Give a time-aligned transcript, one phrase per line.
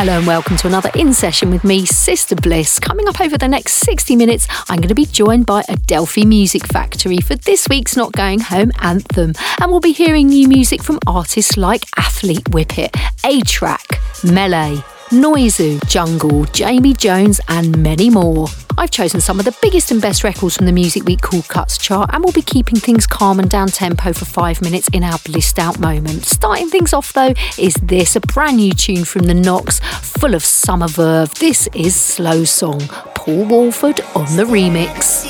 [0.00, 2.78] Hello and welcome to another In Session with me, Sister Bliss.
[2.78, 6.64] Coming up over the next 60 minutes, I'm going to be joined by Adelphi Music
[6.68, 9.32] Factory for this week's Not Going Home anthem.
[9.60, 16.44] And we'll be hearing new music from artists like Athlete Whippet, A-Trak, Melee, Noizu, Jungle,
[16.46, 18.46] Jamie Jones, and many more.
[18.76, 21.78] I've chosen some of the biggest and best records from the Music Week Cool Cuts
[21.78, 25.18] chart, and we'll be keeping things calm and down tempo for five minutes in our
[25.24, 26.26] blissed out moment.
[26.26, 30.44] Starting things off, though, is this a brand new tune from the Knocks, full of
[30.44, 31.34] summer verve.
[31.36, 32.80] This is Slow Song,
[33.14, 35.24] Paul Woolford on the remix.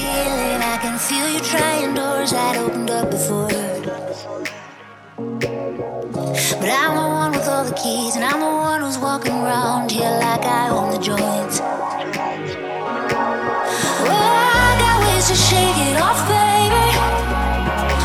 [8.69, 11.55] One who's walking around here like I own the joint.
[14.05, 14.21] Oh,
[14.65, 16.89] I got ways to shake it off, baby.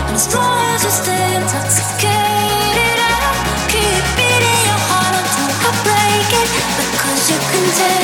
[0.07, 6.31] And as long as you stay intoxicated, I'll keep beating your heart until I break
[6.41, 6.49] it.
[6.79, 8.02] Because you can take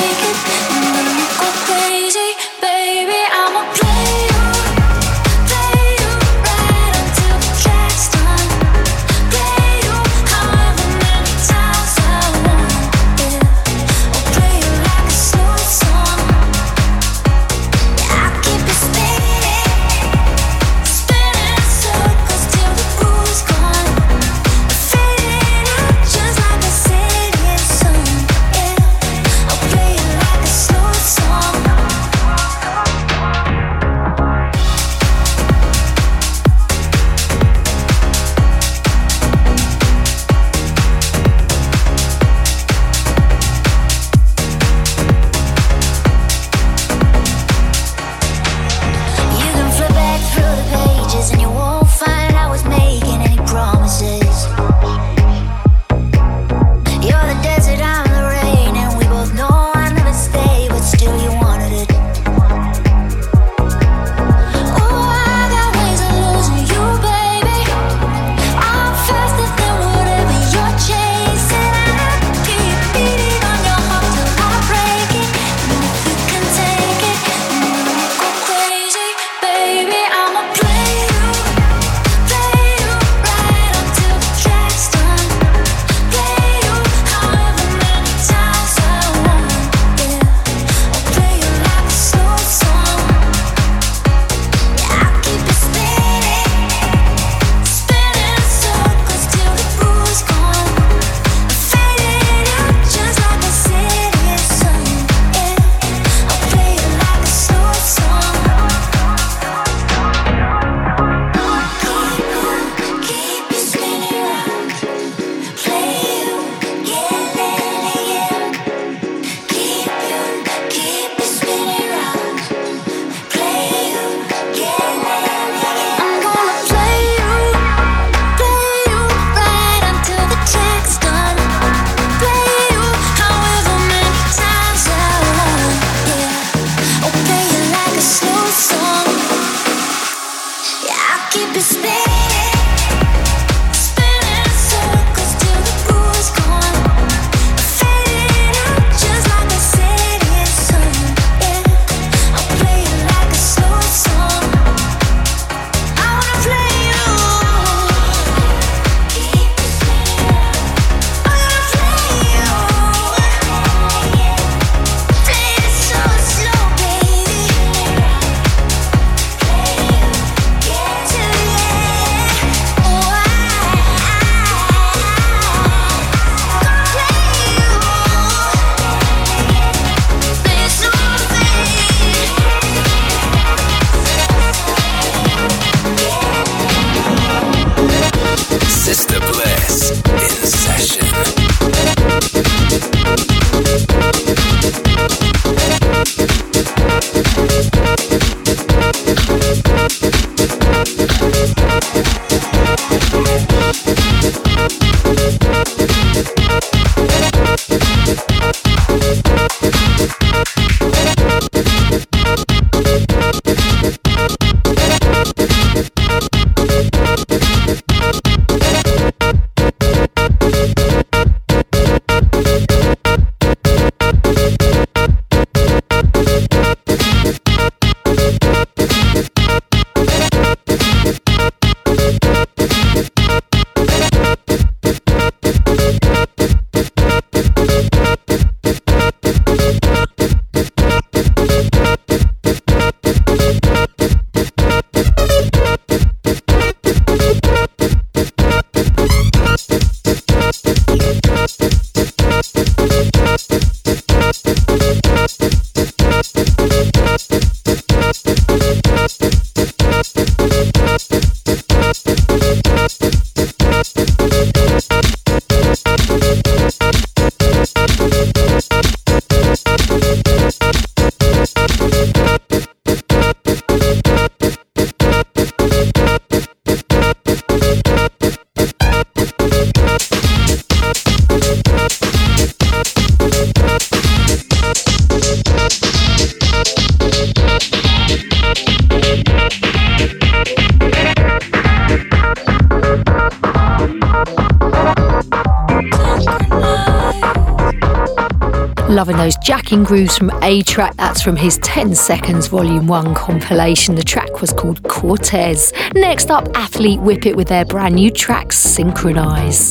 [299.00, 300.94] Loving those jacking grooves from A-Trak.
[300.96, 303.94] That's from his 10 Seconds Volume 1 compilation.
[303.94, 305.72] The track was called Cortez.
[305.94, 309.70] Next up, Athlete Whippet with their brand new track, Synchronize.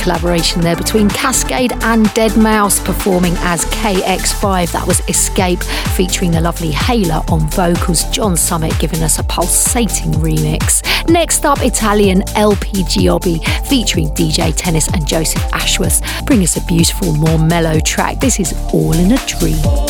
[0.00, 4.72] collaboration there between Kaskade and deadmau5 performing as KX5.
[4.72, 5.62] That was Escape
[5.94, 8.04] featuring the lovely Hayla on vocals.
[8.10, 10.82] John Summit giving us a pulsating remix.
[11.08, 17.12] Next up, Italian LP Giobbi featuring DJ Tennis and Joseph Ashworth bring us a beautiful,
[17.14, 18.20] more mellow track.
[18.20, 19.89] This is All in a Dream.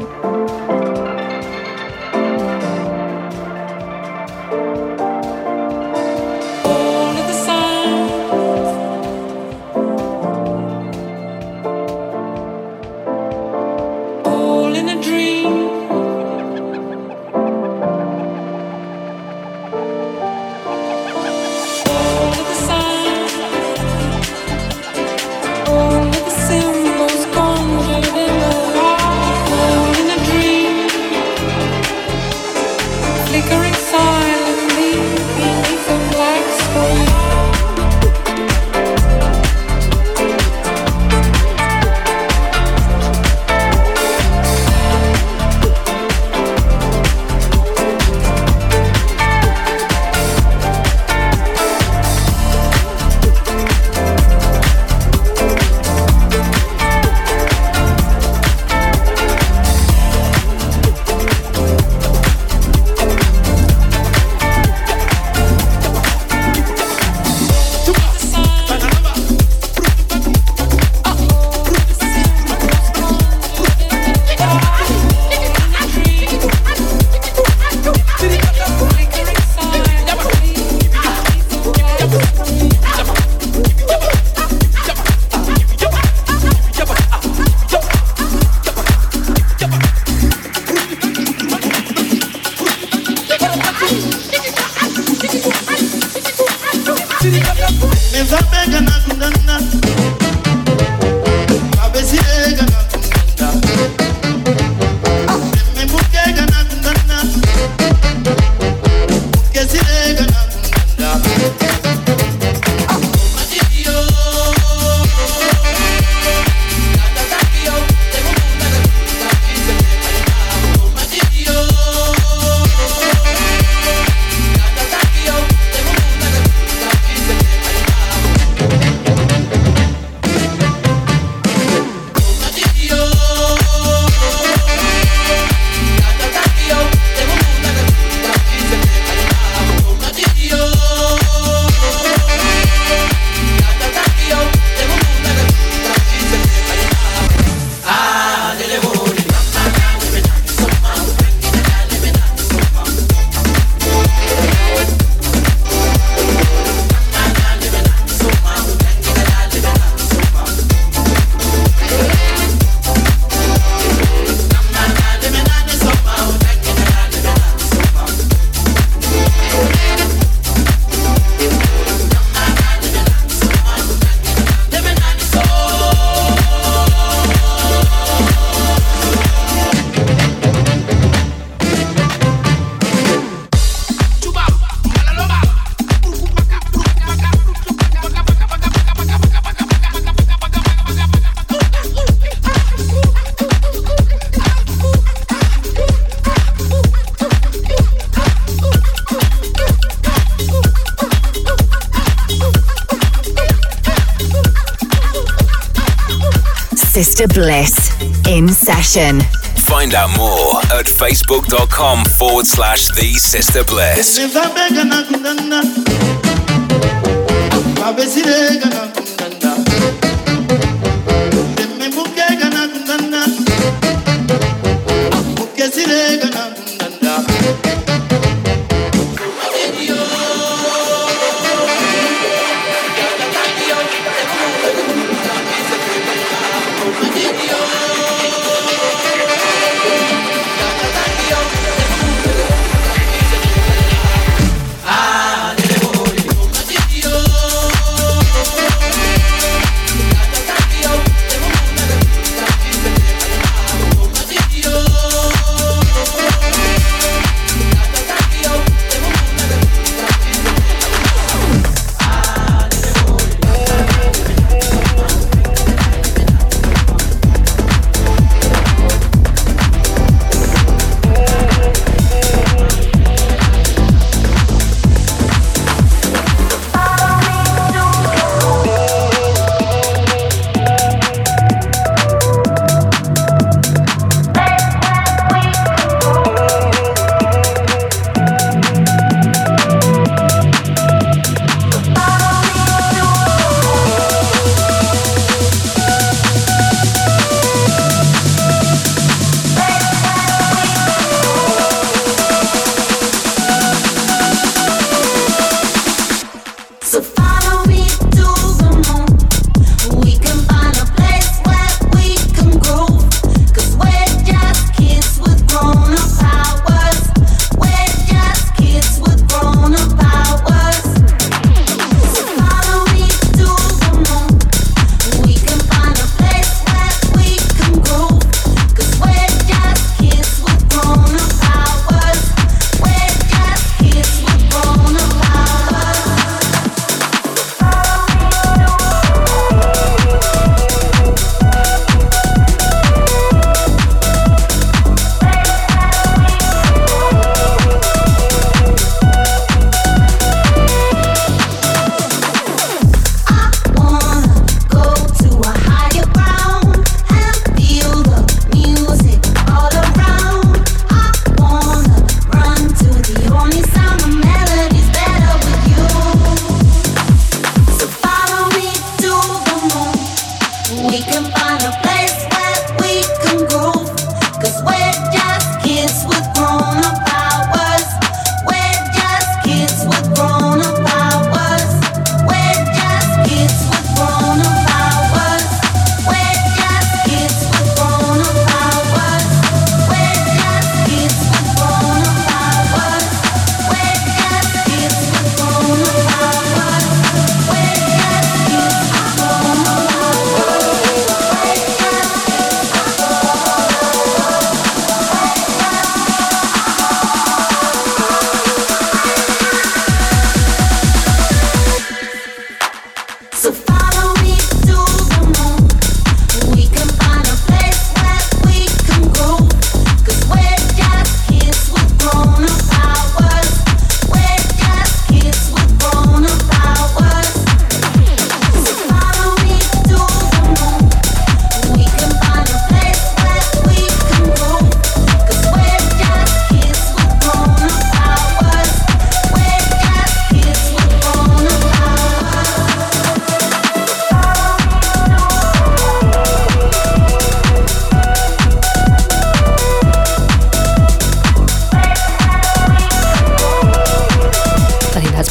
[207.03, 209.21] Sister Bliss in session.
[209.57, 214.19] Find out more at facebook.com forward slash the Sister Bliss.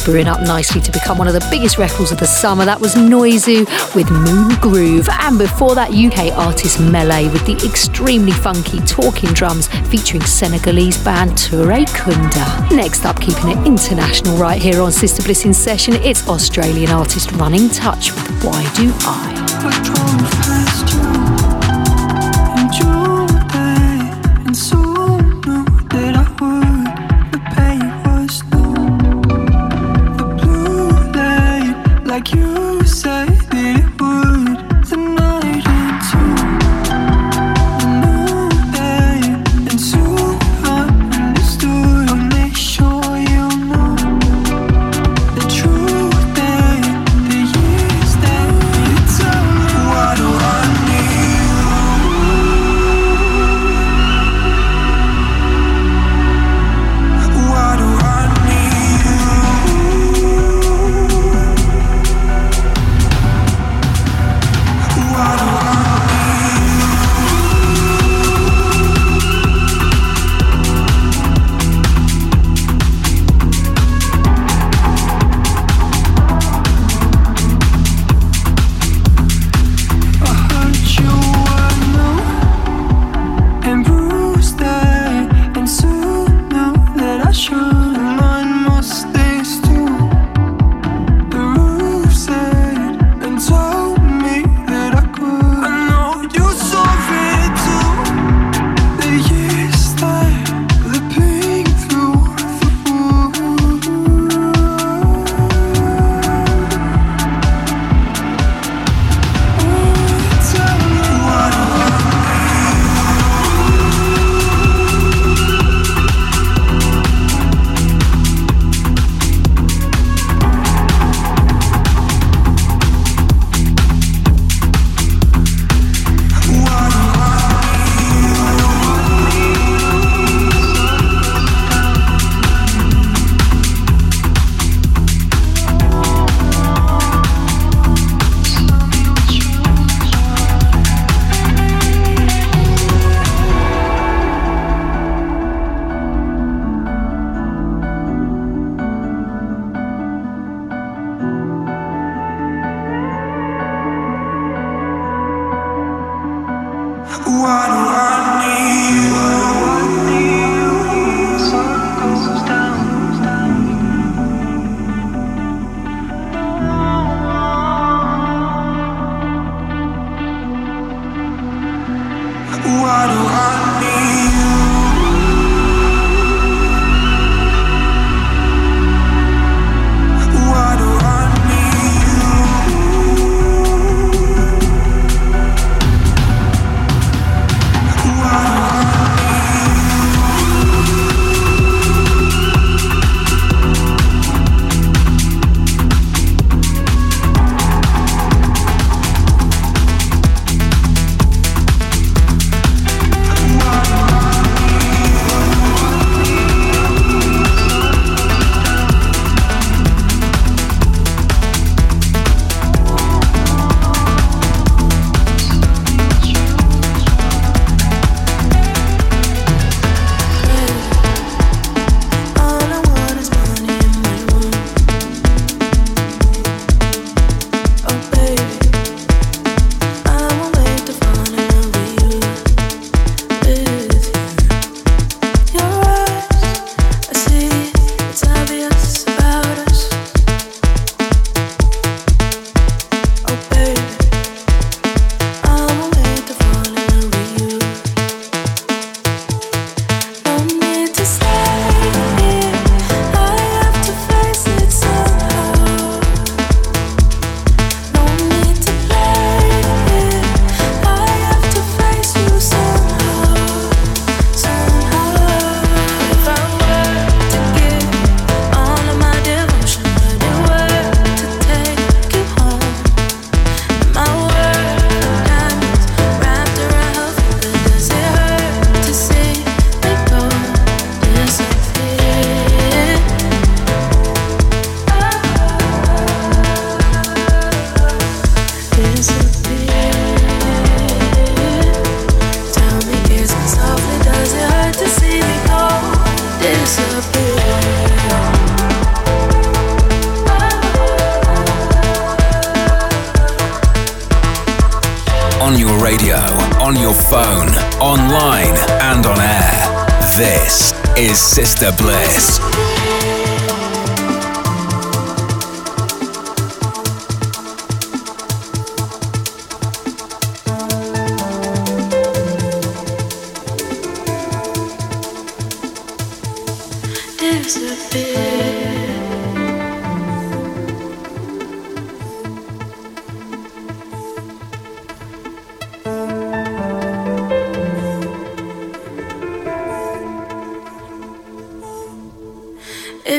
[0.03, 2.65] Brewing up nicely to become one of the biggest records of the summer.
[2.65, 5.07] That was Noizu with Moon Groove.
[5.09, 11.31] And before that, UK artist Melee with the extremely funky talking drums featuring Senegalese band
[11.31, 12.75] Touré Kunda.
[12.75, 17.31] Next up, keeping it international right here on Sister Bliss in Session, it's Australian artist
[17.33, 20.00] Running Touch with Why Do I?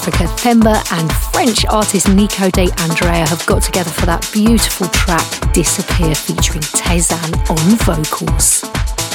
[0.00, 5.52] Africa, Themba and French artist Nico de Andrea have got together for that beautiful track
[5.52, 8.59] Disappear featuring Tezan on vocals.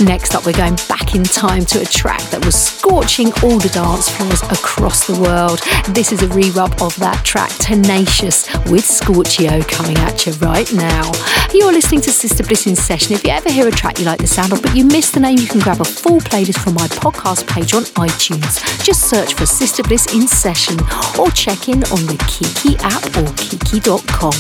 [0.02, 3.70] Next up, we're going back in time to a track that was scorching all the
[3.70, 5.62] dance floors across the world.
[5.96, 10.70] This is a re rub of that track, Tenacious, with Scorchio coming at you right
[10.74, 11.14] now.
[11.54, 13.14] You're listening to Sister Bliss in Session.
[13.14, 15.22] If you ever hear a track you like the sound of, but you miss the
[15.22, 18.60] name, you can grab a full playlist from my podcast page on iTunes.
[18.84, 20.78] Just search for Sister Bliss in Session
[21.18, 24.34] or check in on the Kiki app or kiki.com.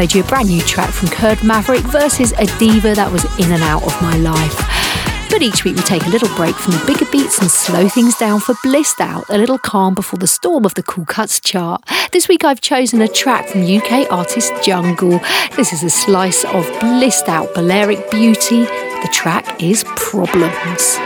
[0.00, 3.52] played you a brand new track from Kurd Maverick versus a diva that was in
[3.52, 4.56] and out of my life.
[5.28, 8.16] But each week we take a little break from the bigger beats and slow things
[8.16, 11.82] down for Blissed Out, a little calm before the storm of the Cool Cuts chart.
[12.12, 15.20] This week I've chosen a track from UK artist Jungle.
[15.54, 18.60] This is a slice of Blissed Out Balearic Beauty.
[18.60, 20.96] The track is Problems.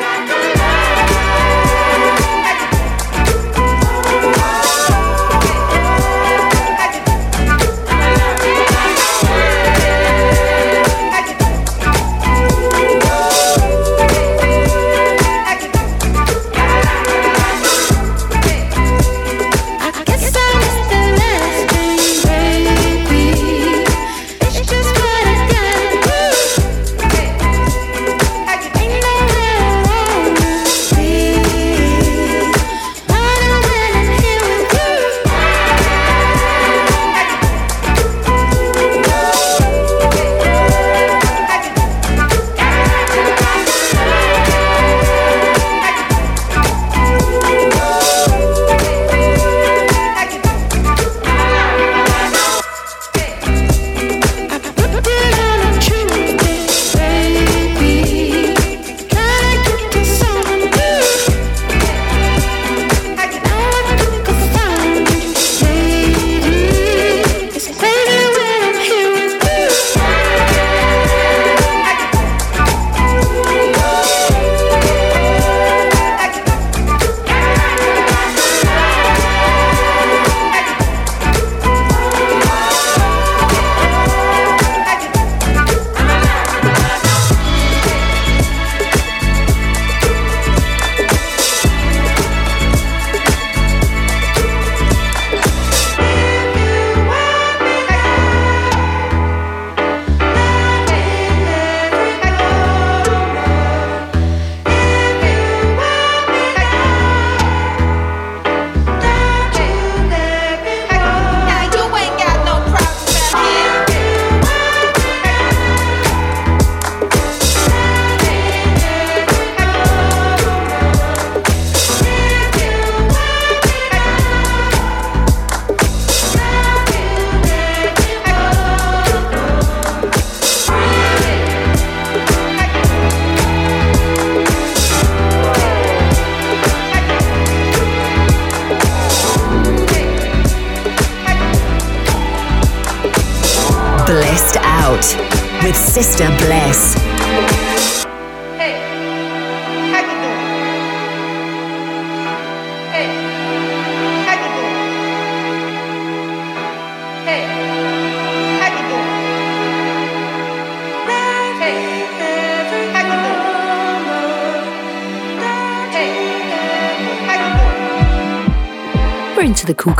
[145.94, 146.33] Sister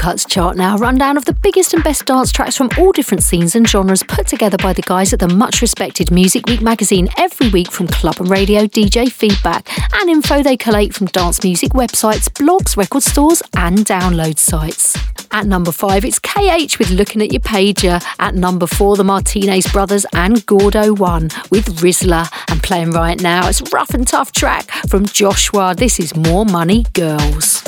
[0.05, 0.76] Cuts chart now.
[0.76, 4.26] Rundown of the biggest and best dance tracks from all different scenes and genres put
[4.26, 8.16] together by the guys at the much respected Music Week magazine every week from club
[8.18, 13.42] and radio DJ feedback and info they collate from dance music websites, blogs, record stores,
[13.57, 14.94] and download sites.
[15.30, 18.05] At number five, it's KH with Looking at Your Pager.
[18.18, 22.28] At number four, the Martinez Brothers and Gordo One with Rizla.
[22.50, 25.74] And playing right now, it's Rough and Tough track from Joshua.
[25.74, 27.62] This is More Money Girls.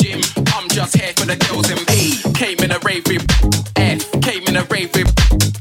[0.00, 0.20] gym.
[0.54, 2.16] I'm just here for the girls and me.
[2.34, 3.24] Came in a rave with
[3.76, 4.00] F.
[4.22, 5.10] Came in a rave with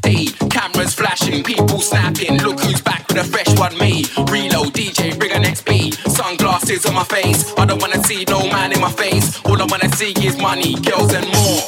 [0.02, 0.32] D.
[0.50, 2.38] Cameras flashing, people snapping.
[2.40, 4.06] Look who's back with a fresh one, me.
[4.32, 5.94] Reload, DJ, bring an XP.
[6.10, 7.54] Sunglasses on my face.
[7.58, 9.44] I don't wanna see no man in my face.
[9.46, 11.62] All I wanna see is money, girls and more.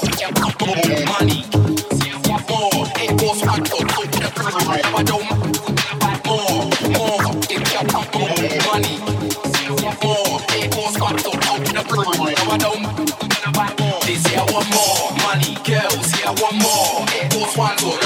[0.66, 1.44] More money.
[2.50, 2.88] More.
[3.04, 3.60] It was my
[4.94, 5.26] I don't
[6.26, 7.32] more, more, more
[8.72, 8.98] money.
[10.04, 10.42] More,
[11.52, 12.31] open the my
[14.52, 17.08] want more money, girls, yeah, I want more.
[17.16, 18.01] It was one to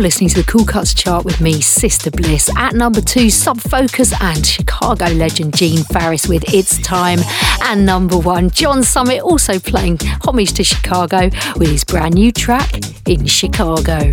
[0.00, 2.50] listening to the Cool Cuts chart with me, Sister Bliss.
[2.56, 7.20] At number two, Sub Focus and Chicago legend Gene Farris with It's Time.
[7.62, 12.80] And number one, John Summit also playing homage to Chicago with his brand new track,
[13.06, 14.10] In Chicago.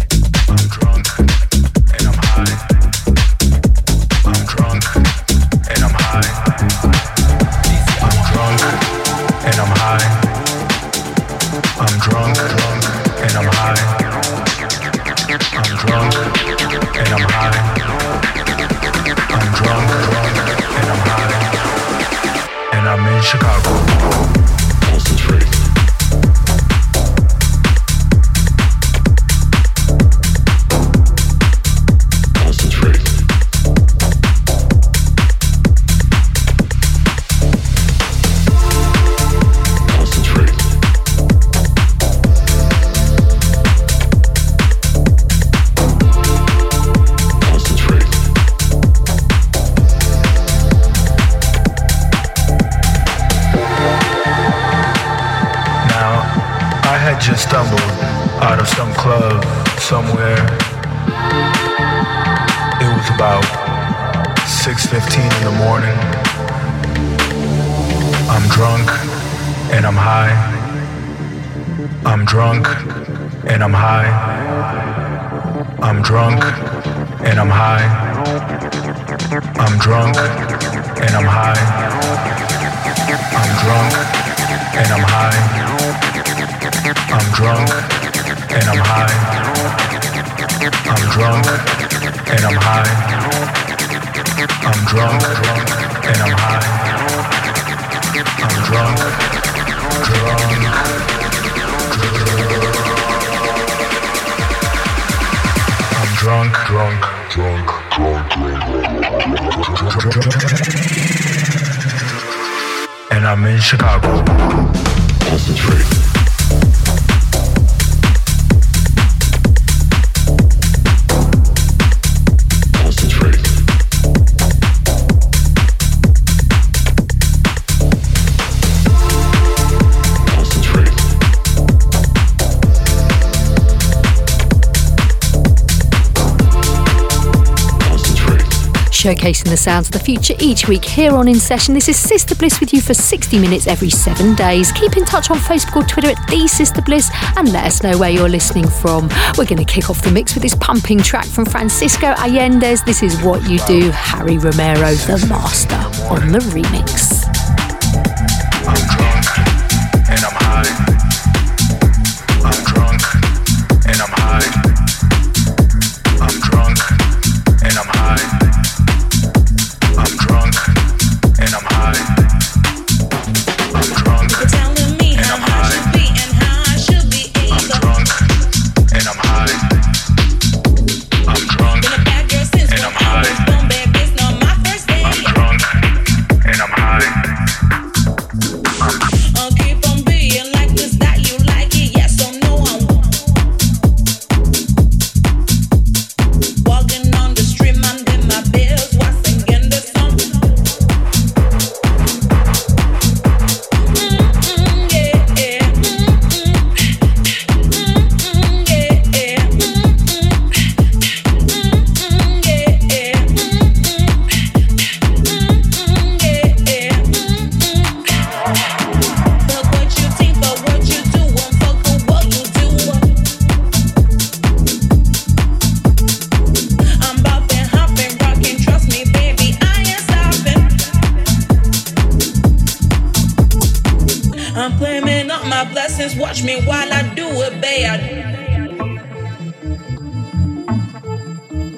[139.01, 141.73] Showcasing the sounds of the future each week here on In Session.
[141.73, 144.71] This is Sister Bliss with you for 60 minutes every seven days.
[144.73, 147.97] Keep in touch on Facebook or Twitter at The Sister Bliss and let us know
[147.97, 149.07] where you're listening from.
[149.39, 152.85] We're going to kick off the mix with this pumping track from Francisco Allendes.
[152.85, 155.75] This is What You Do, Harry Romero, the master,
[156.13, 157.21] on the remix.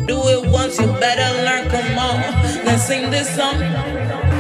[0.06, 1.70] Do it once, you better learn.
[1.70, 2.20] Come on,
[2.66, 4.33] let's sing this song.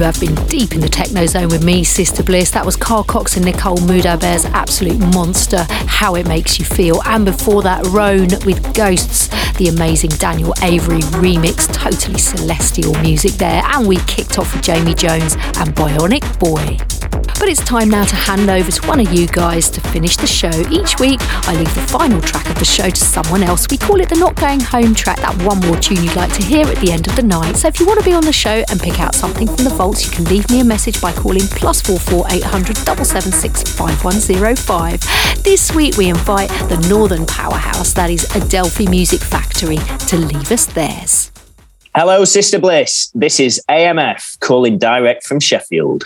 [0.00, 2.50] You have been deep in the techno zone with me, Sister Bliss.
[2.52, 7.02] That was Carl Cox and Nicole Moudaber's Absolute Monster, How It Makes You Feel.
[7.04, 9.28] And before that, Roan with Ghosts,
[9.58, 13.62] the amazing Daniel Avery remix, totally celestial music there.
[13.62, 16.78] And we kicked off with Jamie Jones and Bionic Boy.
[17.10, 20.26] But it's time now to hand over to one of you guys to finish the
[20.26, 20.50] show.
[20.70, 23.66] Each week, I leave the final track of the show to someone else.
[23.70, 26.42] We call it the Not Going Home track, that one more tune you'd like to
[26.42, 27.56] hear at the end of the night.
[27.56, 29.70] So if you want to be on the show and pick out something from the
[29.70, 33.06] vaults, you can leave me a message by calling plus four four eight hundred double
[33.06, 35.00] seven six five one zero five.
[35.42, 40.66] This week, we invite the Northern Powerhouse, that is Adelphi Music Factory, to leave us
[40.66, 41.30] theirs.
[41.96, 43.10] Hello, Sister Bliss.
[43.14, 46.04] This is AMF calling direct from Sheffield.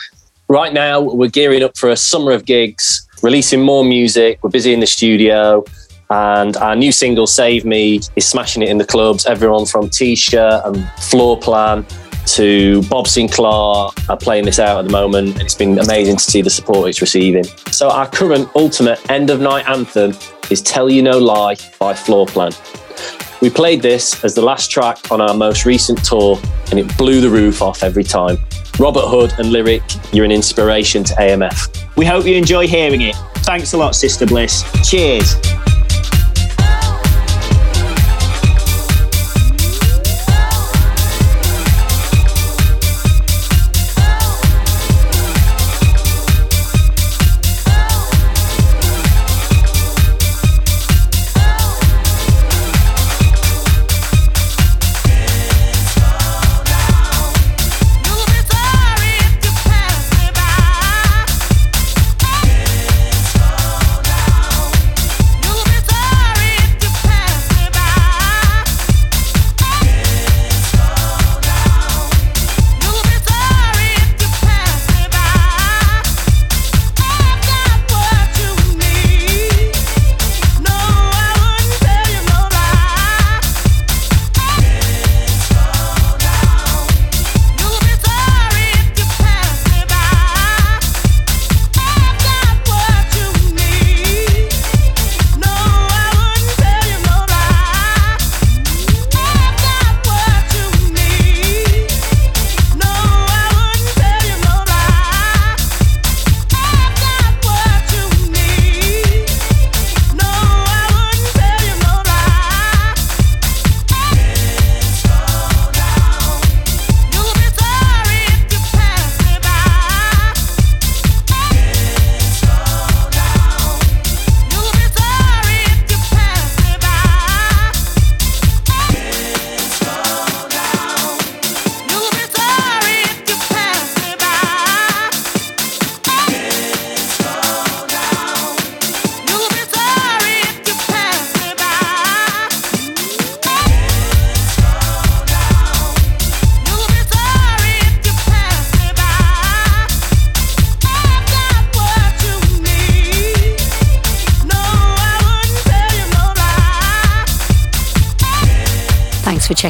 [0.48, 4.38] Right now, we're gearing up for a summer of gigs, releasing more music.
[4.42, 5.64] We're busy in the studio.
[6.10, 9.24] And our new single, Save Me, is smashing it in the clubs.
[9.24, 11.88] Everyone from T shirt and Floorplan
[12.36, 15.40] to Bob Sinclar are playing this out at the moment.
[15.40, 17.44] It's been amazing to see the support it's receiving.
[17.70, 20.12] So, our current ultimate end of night anthem
[20.50, 22.54] is Tell You No Lie by Floorplan.
[23.40, 26.38] We played this as the last track on our most recent tour,
[26.70, 28.36] and it blew the roof off every time.
[28.78, 31.96] Robert Hood and Lyric, you're an inspiration to AMF.
[31.96, 33.14] We hope you enjoy hearing it.
[33.38, 34.64] Thanks a lot, Sister Bliss.
[34.88, 35.36] Cheers.